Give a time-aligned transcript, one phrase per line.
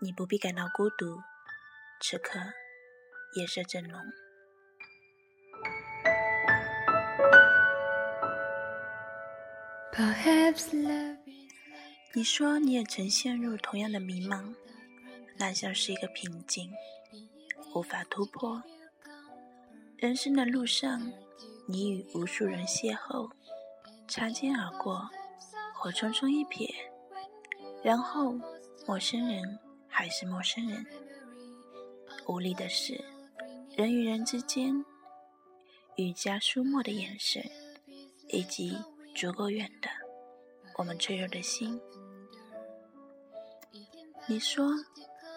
[0.00, 1.20] 你不必感到孤独，
[2.00, 2.38] 此刻
[3.36, 4.00] 夜色正浓。
[12.14, 14.54] 你说你也曾陷入同样的迷茫，
[15.36, 16.72] 那像是一个瓶颈，
[17.74, 18.62] 无法突破。
[19.98, 21.12] 人生的路上，
[21.66, 23.30] 你与无数人邂逅，
[24.08, 25.08] 擦肩而过，
[25.78, 26.68] 或匆匆一瞥，
[27.84, 28.34] 然后
[28.86, 30.84] 陌生人还是陌生人。
[32.26, 33.02] 无力的是，
[33.76, 34.84] 人与人之间
[35.96, 37.42] 愈加疏漠的眼神，
[38.28, 38.76] 以及
[39.14, 39.88] 足够远的
[40.76, 41.80] 我们脆弱的心。
[44.26, 44.68] 你说，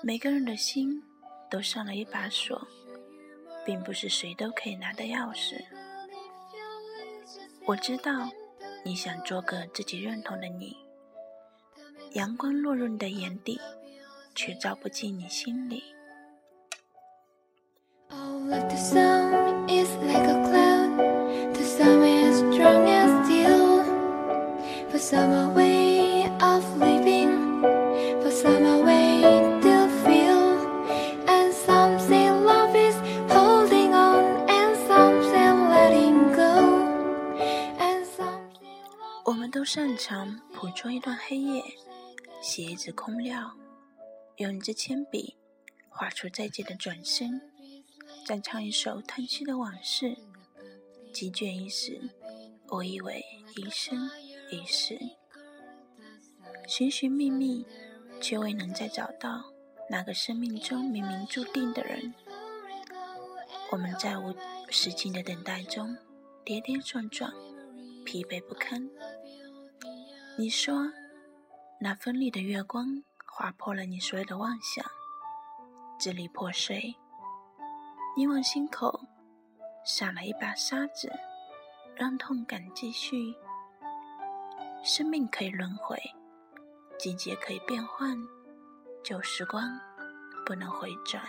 [0.01, 1.01] 每个人的心
[1.49, 2.67] 都上了一把锁。
[3.63, 5.63] 并不是谁都可以拿到钥匙。
[7.67, 8.27] 我知道
[8.83, 10.75] 你想做个自己认同的你，
[12.13, 13.59] 阳光落入你的眼底，
[14.33, 15.83] 却照不进你心里。
[40.03, 41.63] 常捕捉一段黑夜，
[42.41, 43.55] 写一纸空料，
[44.37, 45.37] 用一支铅笔
[45.89, 47.39] 画出再见的转身，
[48.25, 50.17] 再唱一首叹息的往事。
[51.13, 52.01] 几卷一时，
[52.69, 53.23] 我以为
[53.55, 54.09] 一生
[54.49, 54.99] 一世，
[56.67, 57.63] 寻寻觅觅，
[58.19, 59.53] 却未能再找到
[59.87, 62.11] 那个生命中冥冥注定的人。
[63.71, 64.33] 我们在无
[64.71, 65.95] 止境的等待中
[66.43, 67.31] 跌跌撞撞，
[68.03, 68.89] 疲惫不堪。
[70.41, 70.91] 你说，
[71.79, 74.83] 那锋利的月光划破了你所有的妄想，
[75.99, 76.95] 支离破碎。
[78.17, 79.01] 你往心口
[79.85, 81.13] 撒了一把沙子，
[81.95, 83.35] 让痛感继续。
[84.81, 85.95] 生命可以轮回，
[86.97, 88.17] 季节可以变换，
[89.03, 89.79] 旧时光
[90.43, 91.23] 不能回转。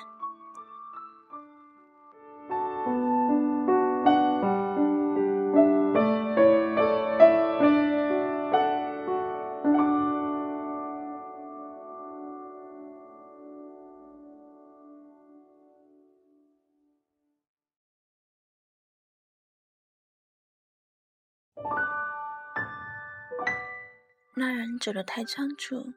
[24.34, 25.92] 那人走得太仓促，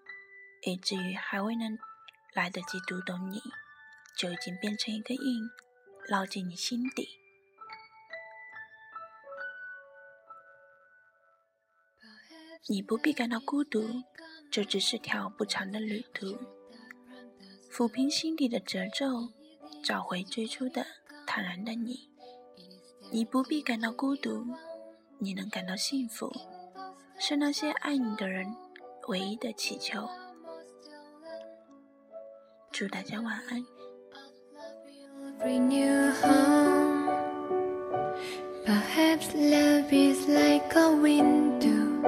[0.63, 1.77] 以至于还未能
[2.33, 3.41] 来得及读懂你，
[4.17, 5.49] 就已经变成一个印，
[6.09, 7.07] 烙进你心底。
[12.67, 14.03] 你不必感到孤独，
[14.51, 16.37] 这只是条不长的旅途。
[17.71, 19.33] 抚平心底的褶皱，
[19.83, 20.85] 找回最初的
[21.25, 22.09] 坦然的你。
[23.11, 24.45] 你不必感到孤独，
[25.19, 26.31] 你能感到幸福。
[27.17, 28.45] 是那些爱你的人
[29.07, 30.07] 唯一的祈求。
[32.71, 33.65] 祝大家晚安。
[38.65, 42.01] Perhaps love is like a window,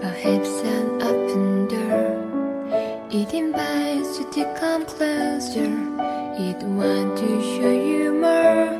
[0.00, 2.16] perhaps an open door.
[3.10, 5.70] It invites you to come closer,
[6.38, 8.79] it wants to show you more.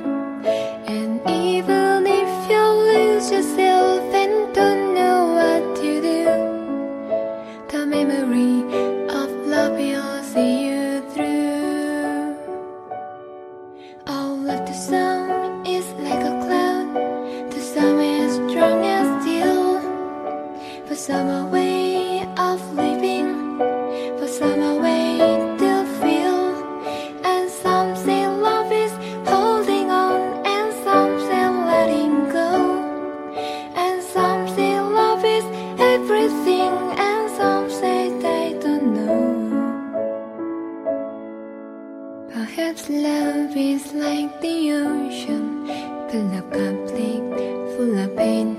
[43.61, 45.67] is like the ocean,
[46.09, 47.29] full of conflict,
[47.77, 48.57] full of pain.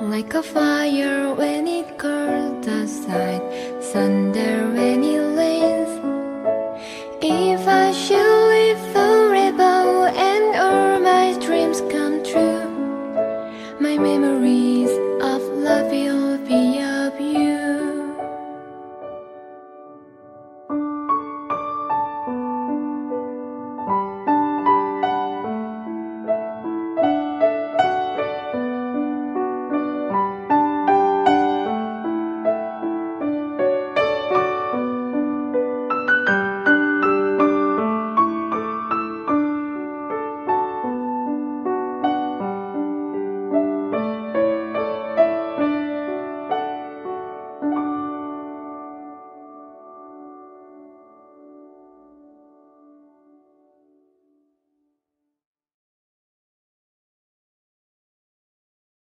[0.00, 3.42] Like a fire when it curls aside,
[3.92, 5.81] thunder when it rains.